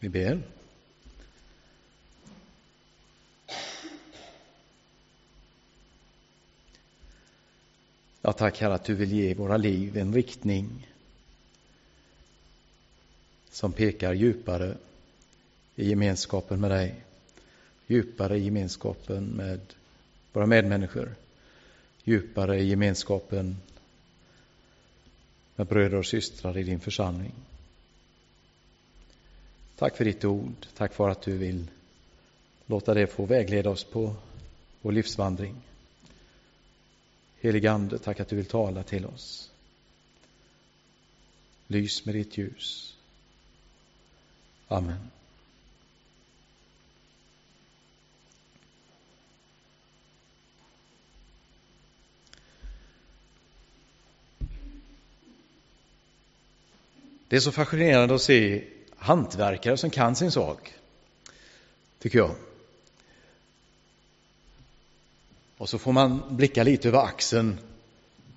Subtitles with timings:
[0.00, 0.42] Vi ber.
[8.22, 10.88] Ja, tack Herre att du vill ge våra liv en riktning
[13.50, 14.76] som pekar djupare
[15.76, 16.94] i gemenskapen med dig,
[17.86, 19.60] djupare i gemenskapen med
[20.32, 21.14] våra medmänniskor,
[22.04, 23.56] djupare i gemenskapen
[25.56, 27.32] med bröder och systrar i din församling.
[29.80, 30.66] Tack för ditt ord.
[30.74, 31.70] Tack för att du vill
[32.66, 34.14] låta det få vägleda oss på
[34.80, 35.56] vår livsvandring.
[37.40, 39.50] Helige Ande, tack att du vill tala till oss.
[41.66, 42.96] Lys med ditt ljus.
[44.68, 45.10] Amen.
[57.28, 58.64] Det är så fascinerande att se
[59.00, 60.74] hantverkare som kan sin sak,
[61.98, 62.30] tycker jag.
[65.56, 67.58] Och så får man blicka lite över axeln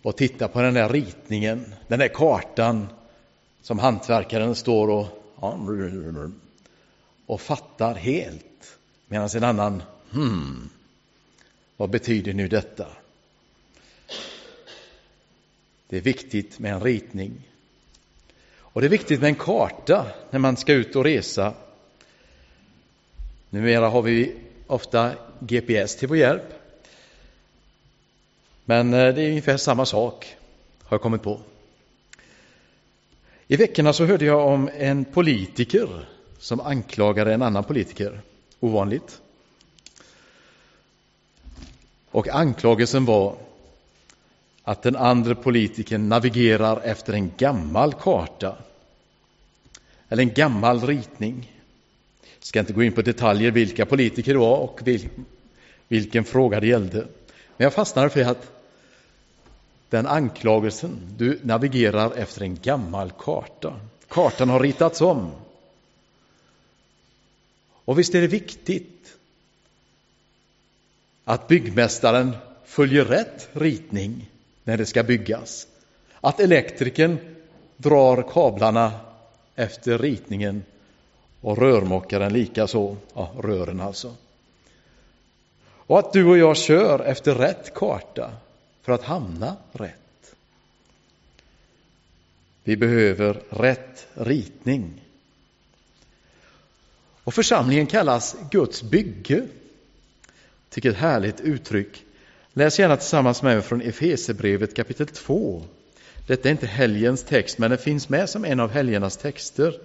[0.02, 2.88] och titta på den där ritningen, den där kartan
[3.62, 5.08] som hantverkaren står och,
[7.26, 8.78] och fattar helt.
[9.08, 10.70] Medan en annan, hmm,
[11.78, 12.88] vad betyder nu detta?
[15.88, 17.53] Det är viktigt med en ritning.
[18.74, 21.54] Och det är viktigt med en karta när man ska ut och resa.
[23.50, 24.36] Numera har vi
[24.68, 26.54] ofta GPS till vår hjälp.
[28.66, 30.36] Men eh, det är ungefär samma sak,
[30.84, 31.40] har jag kommit på.
[33.48, 36.06] I veckorna så hörde jag om en politiker
[36.40, 38.22] som anklagade en annan politiker.
[38.60, 39.22] Ovanligt.
[42.12, 43.36] Och anklagelsen var
[44.64, 48.58] att den andra politikern navigerar efter en gammal karta
[50.10, 51.52] eller en gammal ritning.
[52.22, 54.82] Jag ska inte gå in på detaljer vilka politiker det var och
[55.88, 56.98] vilken fråga det gällde.
[57.58, 58.52] Men jag fastnade för att
[59.90, 63.80] den anklagelsen, du navigerar efter en gammal karta.
[64.08, 65.32] Kartan har ritats om.
[67.86, 69.18] Och visst är det viktigt
[71.24, 72.36] att byggmästaren
[72.66, 74.30] följer rätt ritning
[74.64, 75.68] när det ska byggas.
[76.22, 77.18] Att elektrikern
[77.78, 78.92] drar kablarna
[79.56, 80.64] efter ritningen
[81.42, 84.16] och rörmokaren likaså, ja, rören alltså.
[85.64, 88.32] Och att du och jag kör efter rätt karta
[88.82, 90.36] för att hamna rätt.
[92.64, 95.02] Vi behöver rätt ritning.
[97.24, 99.48] Och församlingen kallas Guds bygge.
[100.70, 102.04] Tycker ett härligt uttryck.
[102.56, 105.64] Läs gärna tillsammans med mig från Efesebrevet kapitel 2.
[106.28, 109.80] Detta är inte helgens text, men den finns med som en av helgernas texter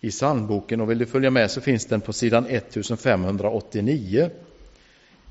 [0.00, 0.80] i psalmboken.
[0.80, 4.30] Och vill du följa med så finns den på sidan 1589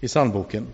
[0.01, 0.67] i psalmboken.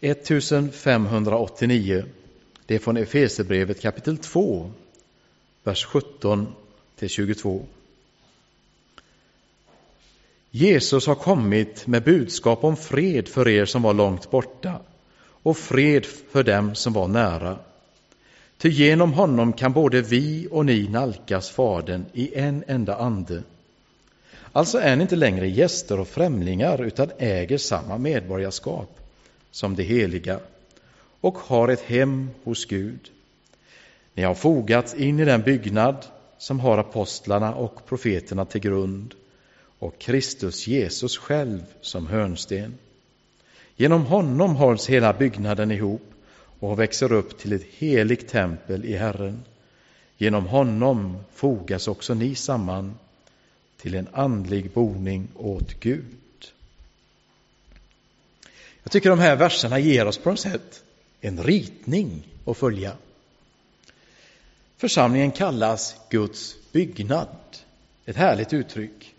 [0.00, 2.04] –1589.
[2.66, 4.70] Det är från Efesebrevet kapitel 2,
[5.64, 6.54] vers 17
[6.96, 7.66] till 22.
[10.50, 14.80] Jesus har kommit med budskap om fred för er som var långt borta
[15.42, 17.58] och fred för dem som var nära.
[18.58, 23.42] Ty genom honom kan både vi och ni nalkas Fadern i en enda ande.
[24.52, 29.00] Alltså är ni inte längre gäster och främlingar utan äger samma medborgarskap
[29.50, 30.40] som de heliga
[31.20, 33.10] och har ett hem hos Gud.
[34.14, 35.96] Ni har fogats in i den byggnad
[36.38, 39.14] som har apostlarna och profeterna till grund
[39.78, 42.78] och Kristus Jesus själv som hörnsten.
[43.76, 46.12] Genom honom hålls hela byggnaden ihop
[46.60, 49.42] och växer upp till ett heligt tempel i Herren.
[50.16, 52.94] Genom honom fogas också ni samman
[53.76, 56.04] till en andlig boning åt Gud.
[58.82, 60.82] Jag tycker de här verserna ger oss på något sätt
[61.20, 62.92] en ritning att följa.
[64.76, 67.28] Församlingen kallas Guds byggnad.
[68.04, 69.14] Ett härligt uttryck.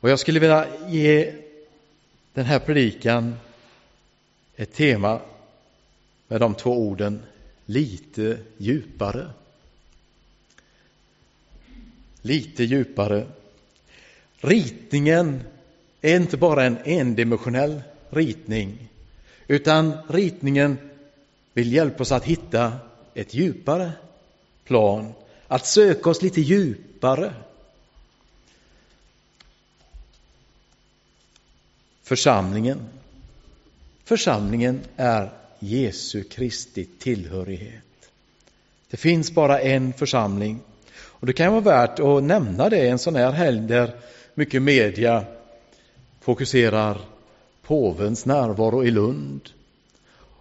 [0.00, 1.34] Och jag skulle vilja ge
[2.32, 3.36] den här predikan
[4.56, 5.20] ett tema
[6.28, 7.22] med de två orden
[7.66, 9.30] lite djupare.
[12.22, 13.26] Lite djupare.
[14.40, 15.42] Ritningen
[16.00, 18.88] är inte bara en endimensionell ritning,
[19.48, 20.78] utan ritningen
[21.54, 22.72] vill hjälpa oss att hitta
[23.14, 23.92] ett djupare
[24.64, 25.12] plan,
[25.48, 27.34] att söka oss lite djupare.
[32.02, 32.88] Församlingen,
[34.04, 37.82] Församlingen är Jesu Kristi tillhörighet.
[38.90, 40.60] Det finns bara en församling.
[40.96, 43.94] Och det kan vara värt att nämna det en sån här helg där
[44.34, 45.24] mycket media
[46.20, 47.00] fokuserar
[47.62, 49.40] påvens närvaro i Lund.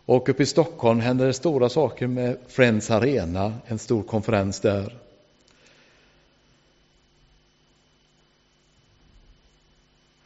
[0.06, 5.00] Och uppe i Stockholm händer det stora saker med Friends Arena, en stor konferens där.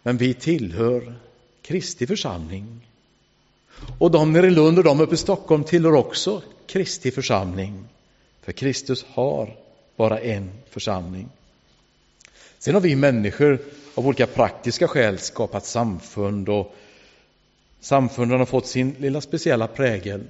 [0.04, 1.16] Men vi tillhör
[1.62, 2.88] Kristi församling.
[4.00, 7.86] Och de nere i Lund och de uppe i Stockholm tillhör också Kristi församling.
[8.42, 9.56] För Kristus har
[9.96, 11.30] bara en församling.
[12.60, 13.60] Sen har vi människor
[13.96, 16.76] av olika praktiska skäl skapat samfund och
[17.80, 20.24] samfunden har fått sin lilla speciella prägel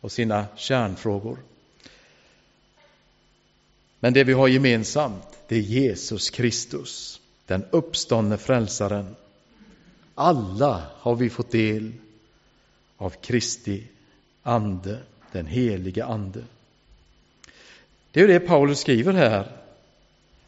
[0.00, 1.38] och sina kärnfrågor.
[4.00, 9.16] Men det vi har gemensamt, det är Jesus Kristus, den uppståndne frälsaren.
[10.14, 11.92] Alla har vi fått del
[12.96, 13.82] av Kristi
[14.42, 14.98] ande,
[15.32, 16.44] den helige ande.
[18.12, 19.56] Det är det Paulus skriver här.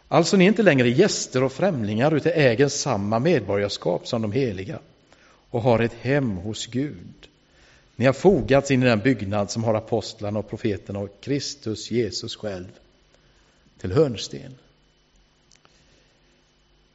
[0.08, 4.78] Alltså ni är inte längre gäster och främlingar utan äger samma medborgarskap som de heliga
[5.52, 7.28] och har ett hem hos Gud.
[7.96, 12.37] Ni har fogats in i den byggnad som har apostlarna och profeterna och Kristus Jesus
[12.37, 12.69] själv
[13.78, 14.54] till hörnsten.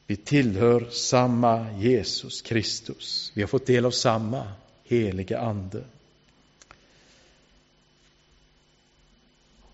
[0.08, 3.32] Vi tillhör samma Jesus Kristus.
[3.34, 4.52] Vi har fått del av samma
[4.84, 5.84] heliga Ande.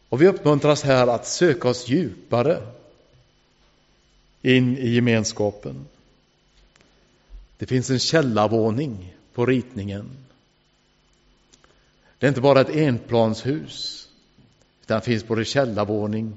[0.10, 2.68] Och vi uppmuntras här att söka oss djupare
[4.42, 5.86] in i gemenskapen.
[7.64, 10.10] Det finns en källarvåning på ritningen.
[12.18, 14.08] Det är inte bara ett enplanshus,
[14.82, 16.36] utan det finns både källarvåning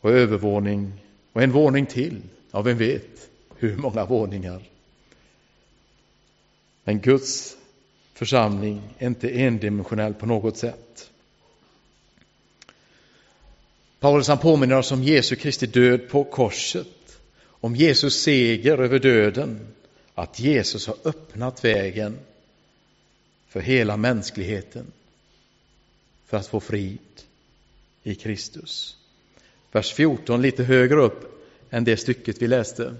[0.00, 0.92] och övervåning
[1.32, 2.22] och en våning till.
[2.50, 4.62] Ja, vem vet hur många våningar.
[6.84, 7.56] Men Guds
[8.14, 11.10] församling är inte endimensionell på något sätt.
[14.00, 16.97] Paulus han påminner oss om Jesu Kristi död på korset,
[17.60, 19.60] om Jesus seger över döden,
[20.14, 22.18] att Jesus har öppnat vägen
[23.48, 24.86] för hela mänskligheten
[26.26, 26.98] för att få frid
[28.02, 28.96] i Kristus.
[29.72, 32.94] Vers 14, lite högre upp än det stycket vi läste.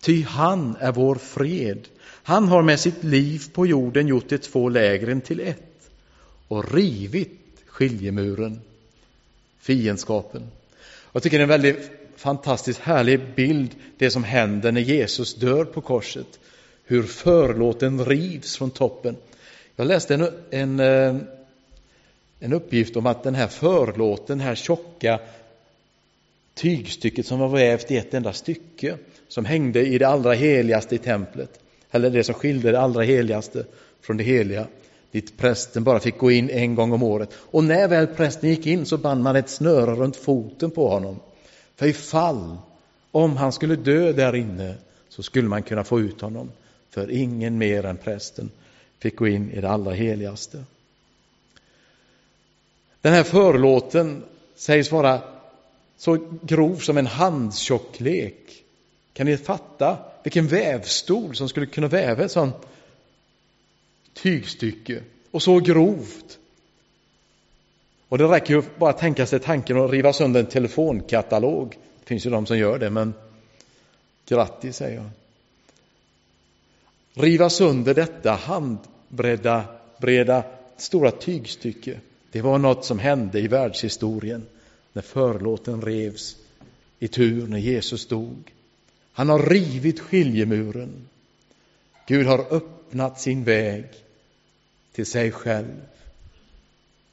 [0.00, 1.88] Ty han är vår fred.
[2.22, 5.90] Han har med sitt liv på jorden gjort de två lägren till ett
[6.48, 8.60] och rivit skiljemuren
[9.58, 10.50] fiendskapen.
[11.12, 15.64] Jag tycker det är en väldigt fantastiskt härlig bild, det som händer när Jesus dör
[15.64, 16.38] på korset.
[16.84, 19.16] Hur förlåten rivs från toppen.
[19.76, 21.16] Jag läste en, en, eh,
[22.40, 25.20] en uppgift om att den här förlåten, det här tjocka
[26.54, 28.96] tygstycket som var vävt i ett enda stycke,
[29.28, 31.60] som hängde i det allra heligaste i templet,
[31.90, 33.64] eller det som skilde det allra heligaste
[34.00, 34.66] från det heliga,
[35.10, 37.30] dit prästen bara fick gå in en gång om året.
[37.34, 41.20] Och när väl prästen gick in så band man ett snöre runt foten på honom.
[41.76, 42.56] För ifall,
[43.10, 44.74] om han skulle dö där inne,
[45.08, 46.50] så skulle man kunna få ut honom.
[46.90, 48.50] För ingen mer än prästen
[48.98, 50.64] fick gå in i det allra heligaste.
[53.00, 54.24] Den här förlåten
[54.54, 55.20] sägs vara
[55.96, 58.64] så grov som en handtjocklek.
[59.12, 62.56] Kan ni fatta vilken vävstol som skulle kunna väva ett sånt
[64.14, 66.38] tygstycke och så grovt.
[68.08, 71.78] Och det räcker ju bara att tänka sig tanken att riva sönder en telefonkatalog.
[72.00, 73.14] Det finns ju de som gör det, men
[74.28, 75.10] grattis säger jag.
[77.24, 79.64] Riva sönder detta handbredda,
[79.98, 80.44] breda,
[80.76, 82.00] stora tygstycke.
[82.32, 84.46] Det var något som hände i världshistorien
[84.92, 86.36] när förlåten revs
[86.98, 88.52] i tur när Jesus dog.
[89.12, 91.08] Han har rivit skiljemuren.
[92.06, 93.84] Gud har öppnat sin väg
[94.92, 95.80] till sig själv.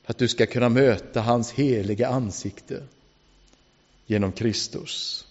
[0.03, 2.83] För att du ska kunna möta hans heliga ansikte
[4.05, 5.25] genom Kristus.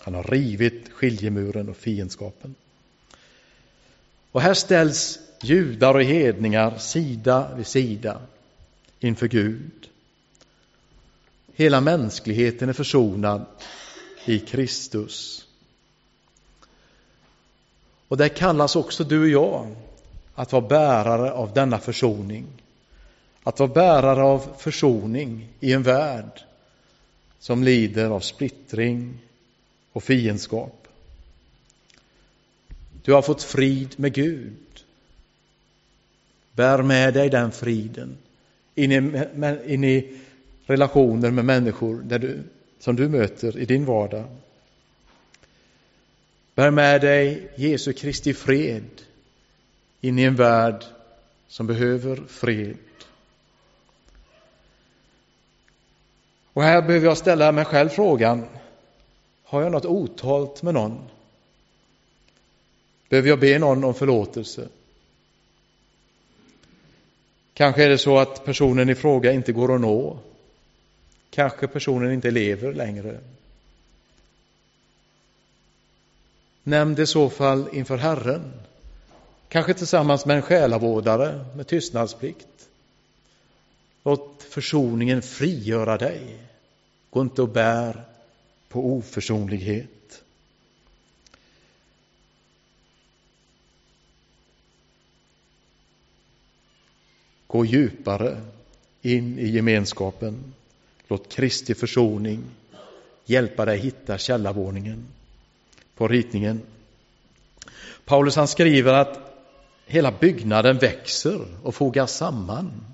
[0.00, 2.54] Han har rivit skiljemuren och fiendskapen.
[4.32, 8.20] Och här ställs judar och hedningar sida vid sida
[9.00, 9.88] inför Gud.
[11.54, 13.46] Hela mänskligheten är försonad
[14.24, 15.46] i Kristus.
[18.08, 19.76] Och där kallas också du och jag
[20.34, 22.46] att vara bärare av denna försoning.
[23.44, 26.40] Att vara bärare av försoning i en värld
[27.38, 29.18] som lider av splittring
[29.92, 30.88] och fiendskap.
[33.02, 34.84] Du har fått frid med Gud.
[36.52, 38.18] Bär med dig den friden
[38.74, 39.24] in i,
[39.66, 40.18] in i
[40.66, 42.42] relationer med människor där du,
[42.78, 44.24] som du möter i din vardag.
[46.54, 49.02] Bär med dig Jesu Kristi fred
[50.00, 50.84] in i en värld
[51.48, 52.76] som behöver fred.
[56.54, 58.46] Och här behöver jag ställa mig själv frågan,
[59.44, 60.98] har jag något otalt med någon?
[63.08, 64.68] Behöver jag be någon om förlåtelse?
[67.54, 70.18] Kanske är det så att personen i fråga inte går att nå.
[71.30, 73.18] Kanske personen inte lever längre.
[76.62, 78.52] Nämn det i så fall inför Herren.
[79.48, 82.68] Kanske tillsammans med en själavårdare med tystnadsplikt.
[84.04, 86.38] Låt försoningen frigöra dig.
[87.10, 88.04] Gå inte och bär
[88.68, 90.22] på oförsonlighet.
[97.46, 98.40] Gå djupare
[99.02, 100.54] in i gemenskapen.
[101.08, 102.44] Låt Kristi försoning
[103.24, 105.06] hjälpa dig hitta källarvåningen
[105.94, 106.62] på ritningen.
[108.04, 109.18] Paulus han skriver att
[109.86, 112.93] hela byggnaden växer och fogas samman.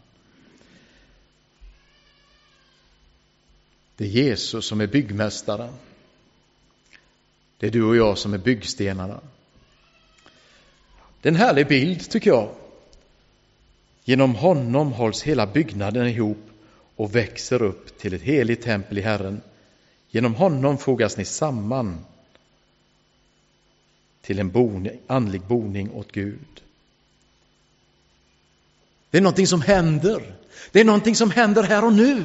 [4.01, 5.73] Det är Jesus som är byggmästaren.
[7.59, 9.21] Det är du och jag som är byggstenarna.
[11.21, 12.49] Det är en härlig bild tycker jag.
[14.05, 16.51] Genom honom hålls hela byggnaden ihop
[16.97, 19.41] och växer upp till ett heligt tempel i Herren.
[20.11, 22.05] Genom honom fogas ni samman
[24.23, 26.63] till en boning, andlig boning åt Gud.
[29.11, 30.35] Det är någonting som händer.
[30.73, 32.25] Det är någonting som händer här och nu.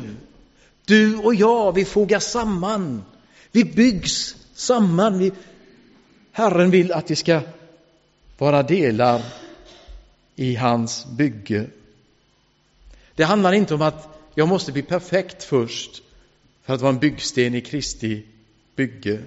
[0.86, 3.04] Du och jag, vi fogas samman.
[3.52, 5.18] Vi byggs samman.
[5.18, 5.32] Vi...
[6.32, 7.42] Herren vill att vi ska
[8.38, 9.22] vara delar
[10.36, 11.68] i hans bygge.
[13.16, 16.02] Det handlar inte om att jag måste bli perfekt först
[16.64, 18.24] för att vara en byggsten i Kristi
[18.76, 19.20] bygge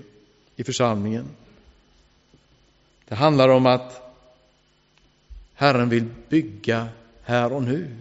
[0.57, 1.29] i församlingen.
[3.09, 4.15] Det handlar om att
[5.55, 6.88] Herren vill bygga
[7.23, 7.97] här och nu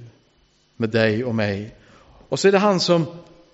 [0.76, 1.76] med dig och mig.
[2.30, 3.06] Och så är det han som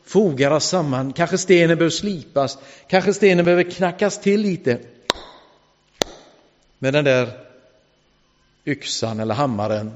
[0.04, 1.14] fogar oss samman.
[1.14, 2.58] Kanske stenen behöver slipas,
[2.88, 4.80] kanske stenen behöver knackas till lite.
[6.80, 7.40] Med den där
[8.66, 9.94] yxan eller hammaren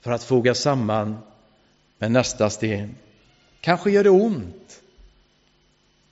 [0.00, 1.18] för att foga samman
[1.98, 2.94] med nästa sten.
[3.60, 4.80] Kanske gör det ont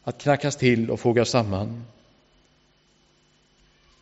[0.05, 1.85] att knackas till och foga samman.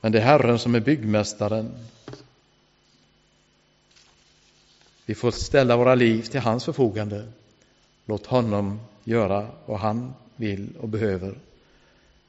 [0.00, 1.74] Men det är Herren som är byggmästaren.
[5.06, 7.32] Vi får ställa våra liv till hans förfogande.
[8.12, 11.38] Låt honom göra vad han vill och behöver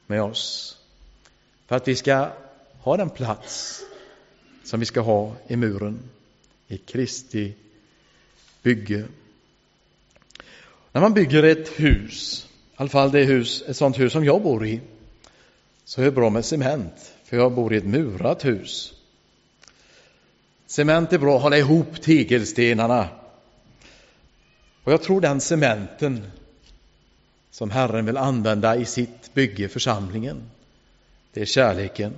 [0.06, 0.76] med oss.
[1.66, 2.28] För att vi ska
[2.78, 3.80] ha den plats
[4.62, 5.98] som vi ska ha i muren,
[6.68, 7.54] i Kristi
[8.62, 9.04] bygge.
[10.92, 14.42] När man bygger ett hus, i alla fall det hus, ett sånt hus som jag
[14.42, 14.80] bor i,
[15.84, 18.94] så är det bra med cement för jag bor i ett murat hus.
[20.66, 23.08] Cement är bra att hålla ihop tegelstenarna.
[24.84, 26.30] Och jag tror den cementen
[27.50, 30.50] som Herren vill använda i sitt bygge, församlingen,
[31.32, 32.14] det är kärleken.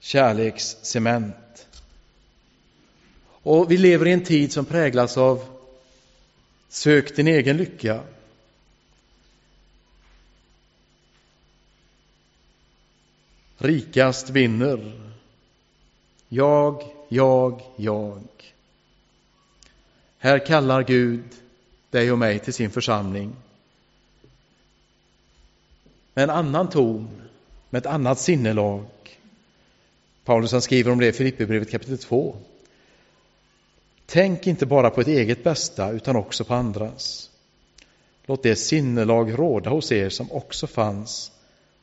[0.00, 1.66] Kärlekscement.
[3.26, 5.44] Och vi lever i en tid som präglas av
[6.68, 8.00] sök din egen lycka.
[13.58, 15.00] Rikast vinner.
[16.28, 18.53] Jag, jag, jag.
[20.24, 21.24] Här kallar Gud
[21.90, 23.36] dig och mig till sin församling.
[26.14, 27.08] Med en annan ton,
[27.70, 28.84] med ett annat sinnelag.
[30.24, 32.36] Paulus han skriver om det i Filipperbrevet kapitel 2.
[34.06, 37.30] Tänk inte bara på ett eget bästa utan också på andras.
[38.26, 41.32] Låt det sinnelag råda hos er som också fanns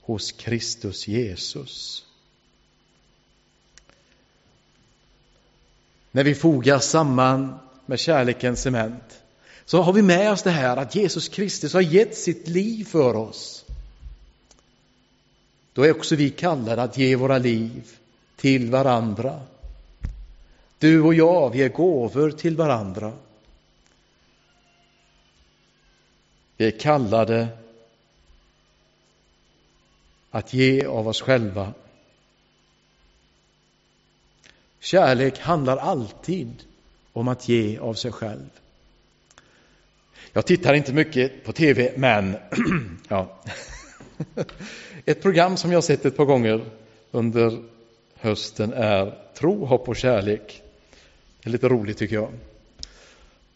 [0.02, 2.06] hos Kristus Jesus.
[6.12, 7.60] När vi fogas samman
[7.92, 9.22] med kärlekens cement
[9.66, 13.16] så har vi med oss det här att Jesus Kristus har gett sitt liv för
[13.16, 13.66] oss.
[15.74, 17.90] Då är också vi kallade att ge våra liv
[18.36, 19.42] till varandra.
[20.80, 23.14] Du och jag, vi är gåvor till varandra.
[26.58, 27.48] Vi är kallade
[30.32, 31.74] att ge av oss själva.
[34.80, 36.64] Kärlek handlar alltid
[37.14, 38.50] om att ge av sig själv.
[40.34, 42.36] Jag tittar inte mycket på tv, men
[43.08, 43.42] ja.
[45.06, 46.66] ett program som jag sett ett par gånger
[47.12, 47.64] under
[48.16, 50.62] hösten är Tro, hopp och kärlek.
[51.44, 52.30] Det är lite roligt tycker jag.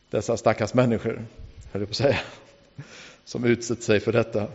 [0.10, 1.26] Dessa stackars människor,
[1.72, 2.20] höll jag på att säga,
[3.26, 4.48] som utsätter sig för detta.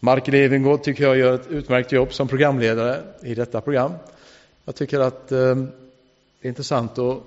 [0.00, 3.92] Mark Levengood tycker jag gör ett utmärkt jobb som programledare i detta program.
[4.64, 5.56] Jag tycker att eh,
[6.40, 7.22] Det är intressant att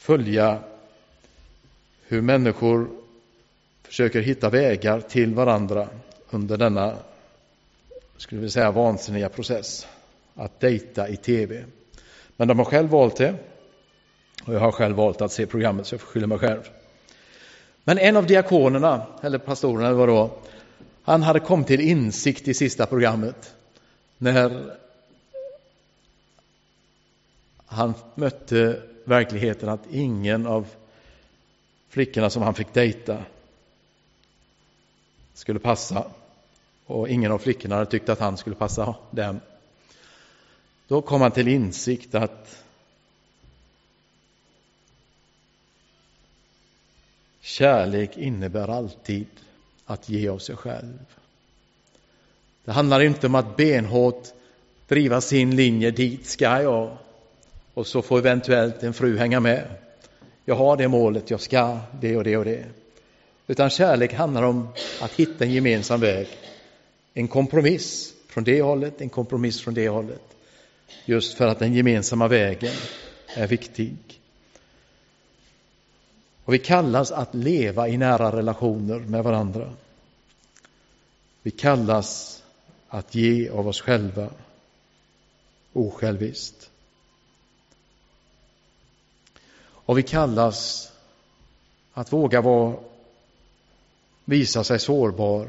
[0.00, 0.58] följa
[2.06, 2.88] hur människor
[3.82, 5.88] försöker hitta vägar till varandra
[6.30, 6.96] under denna,
[8.16, 9.86] skulle vi säga, vansinniga process
[10.34, 11.64] att dejta i tv.
[12.36, 13.34] Men de har själv valt det
[14.44, 16.62] och jag har själv valt att se programmet så jag får skylla mig själv.
[17.84, 20.30] Men en av diakonerna, eller pastorerna eller vad det var,
[21.02, 23.54] han hade kommit till insikt i sista programmet
[24.18, 24.76] när
[27.66, 30.66] han mötte verkligheten att ingen av
[31.88, 33.24] flickorna som han fick dejta
[35.34, 36.10] skulle passa
[36.86, 39.40] och ingen av flickorna hade tyckt att han skulle passa dem.
[40.88, 42.64] Då kom han till insikt att
[47.40, 49.26] kärlek innebär alltid
[49.86, 50.98] att ge av sig själv.
[52.64, 54.28] Det handlar inte om att benhårt
[54.88, 56.96] driva sin linje, dit ska jag.
[57.74, 59.64] Och så får eventuellt en fru hänga med.
[60.44, 62.64] Jag har det målet, jag ska det och det och det.
[63.46, 64.68] Utan kärlek handlar om
[65.00, 66.28] att hitta en gemensam väg.
[67.14, 70.36] En kompromiss från det hållet, en kompromiss från det hållet.
[71.04, 72.74] Just för att den gemensamma vägen
[73.36, 73.96] är viktig.
[76.44, 79.72] Och vi kallas att leva i nära relationer med varandra.
[81.42, 82.42] Vi kallas
[82.88, 84.30] att ge av oss själva
[85.72, 86.69] osjälviskt.
[89.90, 90.92] Och vi kallas
[91.92, 92.76] att våga vara,
[94.24, 95.48] visa sig sårbar,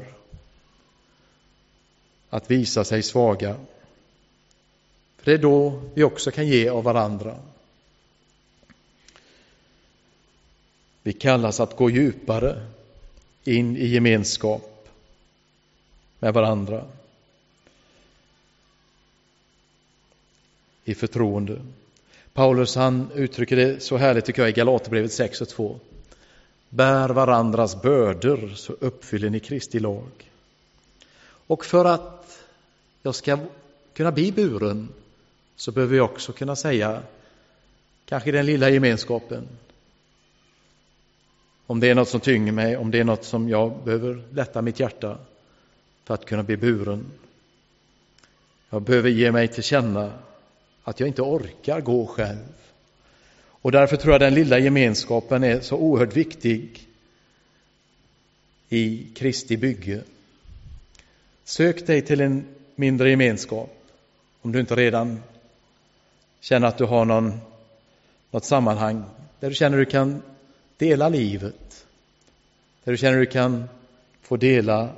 [2.30, 3.56] att visa sig svaga.
[5.16, 7.38] För det är då vi också kan ge av varandra.
[11.02, 12.66] Vi kallas att gå djupare
[13.44, 14.88] in i gemenskap
[16.18, 16.84] med varandra.
[20.84, 21.60] I förtroende.
[22.34, 25.80] Paulus han uttrycker det så härligt tycker jag i Galaterbrevet 6 och 2.
[26.68, 30.30] Bär varandras bördor så uppfyller ni Kristi lag.
[31.46, 32.44] Och för att
[33.02, 33.38] jag ska
[33.94, 34.88] kunna bli buren
[35.56, 37.02] så behöver jag också kunna säga,
[38.04, 39.48] kanske i den lilla gemenskapen,
[41.66, 44.62] om det är något som tynger mig, om det är något som jag behöver lätta
[44.62, 45.18] mitt hjärta
[46.04, 47.06] för att kunna bli buren.
[48.70, 50.12] Jag behöver ge mig till känna
[50.84, 52.48] att jag inte orkar gå själv.
[53.44, 56.88] Och därför tror jag den lilla gemenskapen är så oerhört viktig
[58.68, 60.02] i Kristi bygge.
[61.44, 63.70] Sök dig till en mindre gemenskap
[64.42, 65.22] om du inte redan
[66.40, 67.40] känner att du har någon,
[68.30, 69.04] något sammanhang
[69.40, 70.22] där du känner att du kan
[70.76, 71.86] dela livet.
[72.84, 73.64] Där du känner att du kan
[74.22, 74.88] få dela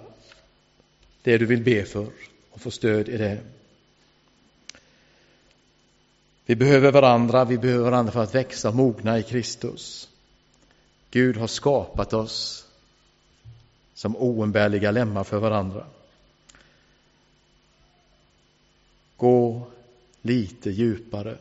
[1.23, 2.07] det du vill be för
[2.51, 3.39] och få stöd i det.
[6.47, 10.09] Vi behöver varandra, vi behöver varandra för att växa och mogna i Kristus.
[11.11, 12.67] Gud har skapat oss
[13.95, 15.87] som oumbärliga lemmar för varandra.
[19.17, 19.67] Gå
[20.23, 21.37] lite djupare.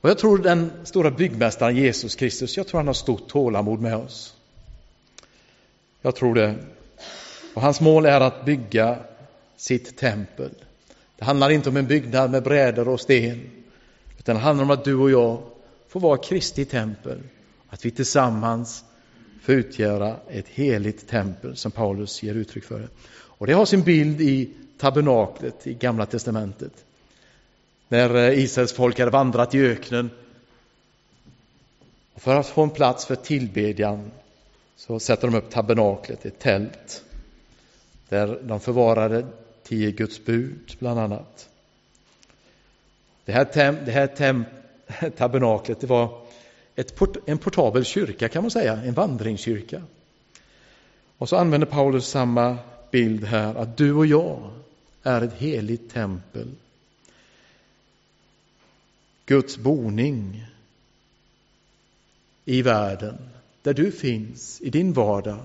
[0.00, 3.96] Och jag tror den stora byggmästaren Jesus Kristus, jag tror han har stort tålamod med
[3.96, 4.34] oss.
[6.02, 6.54] Jag tror det.
[7.54, 8.98] Och hans mål är att bygga
[9.56, 10.54] sitt tempel.
[11.20, 13.50] Det handlar inte om en byggnad med brädor och sten,
[14.18, 15.42] utan det handlar om att du och jag
[15.88, 17.18] får vara Kristi tempel.
[17.68, 18.84] Att vi tillsammans
[19.42, 22.88] får utgöra ett heligt tempel, som Paulus ger uttryck för.
[23.12, 26.72] Och det har sin bild i tabernaklet i Gamla Testamentet
[27.88, 30.10] när eh, Israels folk hade vandrat i öknen.
[32.16, 34.10] För att få en plats för tillbedjan
[34.76, 37.04] så sätter de upp tabernaklet, ett tält,
[38.08, 39.26] där de förvarade
[39.70, 41.48] tio Guds bud, bland annat.
[43.24, 44.44] Det här, tem, det här tem,
[45.16, 46.26] tabernaklet det var
[46.76, 49.82] ett port, en portabel kyrka, kan man säga, en vandringskyrka.
[51.18, 52.58] Och så använder Paulus samma
[52.90, 54.50] bild här, att du och jag
[55.02, 56.48] är ett heligt tempel
[59.26, 60.46] Guds boning
[62.44, 63.18] i världen,
[63.62, 65.40] där du finns, i din vardag,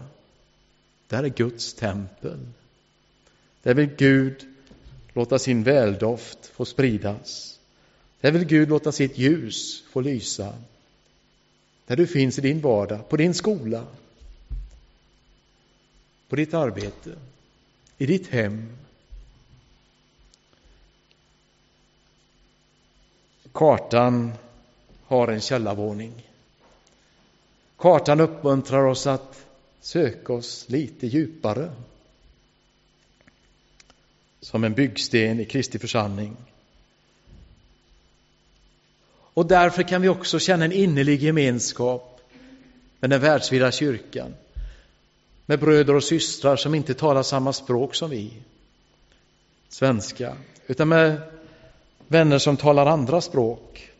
[1.08, 2.40] där är Guds tempel.
[3.66, 4.46] Där vill Gud
[5.14, 7.60] låta sin väldoft få spridas.
[8.22, 10.54] Där vill Gud låta sitt ljus få lysa.
[11.86, 13.88] Där du finns i din vardag, på din skola,
[16.30, 17.16] på ditt arbete,
[17.98, 18.78] i ditt hem,
[23.52, 24.34] Kartan
[25.06, 26.28] har en källarvåning.
[27.78, 29.46] Kartan uppmuntrar oss att
[29.82, 31.72] söka oss lite djupare.
[34.46, 36.38] Som en byggsten i Kristi församling.
[39.10, 42.22] Och därför kan vi också känna en innerlig gemenskap
[43.00, 44.36] med den världsvida kyrkan.
[45.46, 48.34] Med bröder och systrar som inte talar samma språk som vi,
[49.70, 51.22] svenska, utan med
[52.08, 53.92] vänner som talar andra språk.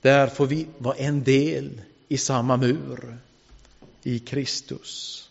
[0.00, 3.18] Där får vi vara en del i samma mur,
[4.02, 5.29] i Kristus.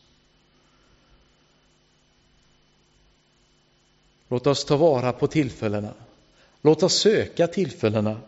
[4.29, 5.93] Låt oss ta vara på tillfällena.
[6.61, 8.21] Låt oss söka tillfällena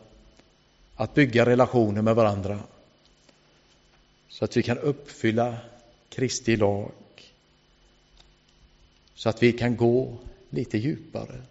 [0.95, 2.59] att bygga relationer med varandra
[4.29, 5.57] så att vi kan uppfylla
[6.09, 6.91] Kristi lag
[9.15, 10.17] så att vi kan gå
[10.49, 11.41] lite djupare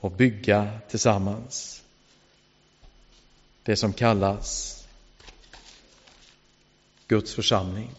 [0.00, 1.82] och bygga tillsammans
[3.62, 4.74] det som kallas
[7.06, 7.90] Guds församling,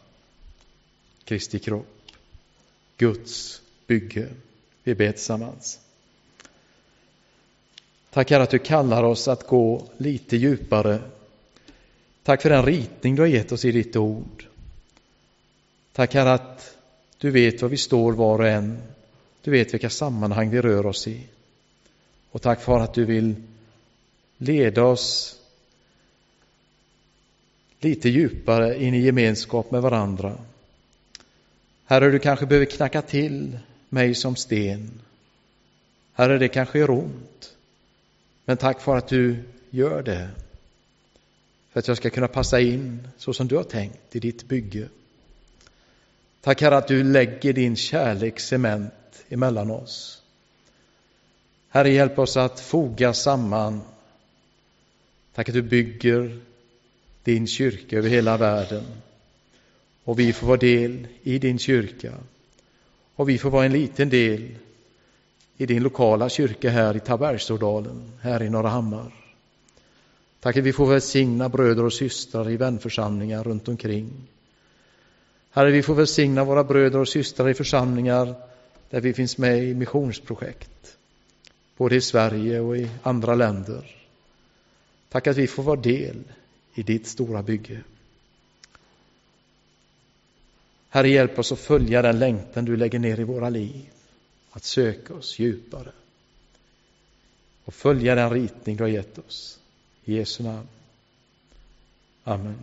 [1.23, 2.11] Kristi kropp,
[2.97, 4.27] Guds bygge.
[4.83, 5.79] Vi ber tillsammans.
[8.09, 10.99] Tack Herre att du kallar oss att gå lite djupare.
[12.23, 14.45] Tack för den ritning du har gett oss i ditt ord.
[15.93, 16.75] Tack Herre att
[17.17, 18.77] du vet var vi står var och en.
[19.41, 21.23] Du vet vilka sammanhang vi rör oss i.
[22.31, 23.35] Och tack för att du vill
[24.37, 25.35] leda oss
[27.79, 30.37] lite djupare in i gemenskap med varandra.
[31.85, 35.01] Herre, du kanske behöver knacka till mig som sten.
[36.13, 37.55] Herre, det kanske gör ont.
[38.45, 40.29] Men tack för att du gör det.
[41.71, 44.89] För att jag ska kunna passa in så som du har tänkt i ditt bygge.
[46.41, 48.93] Tack Herre att du lägger din kärlek cement
[49.29, 50.21] emellan oss.
[51.69, 53.81] Herre, hjälp oss att foga samman.
[55.33, 56.39] Tack att du bygger
[57.23, 58.83] din kyrka över hela världen.
[60.03, 62.13] Och vi får vara del i din kyrka.
[63.19, 64.47] Och vi får vara en liten del
[65.57, 69.11] i din lokala kyrka här i Tabergsådalen, här i Norra Hammar.
[70.39, 74.09] Tack att vi får välsigna bröder och systrar i vänförsamlingar runt omkring.
[75.51, 78.35] Herre, vi får välsigna våra bröder och systrar i församlingar
[78.89, 80.97] där vi finns med i missionsprojekt,
[81.77, 83.95] både i Sverige och i andra länder.
[85.09, 86.23] Tack att vi får vara del
[86.73, 87.81] i ditt stora bygge.
[90.89, 93.89] Herre, hjälp oss att följa den längtan du lägger ner i våra liv,
[94.51, 95.91] att söka oss djupare
[97.65, 99.59] och följa den ritning du har gett oss.
[100.05, 100.67] I Jesu namn.
[102.23, 102.57] Amen.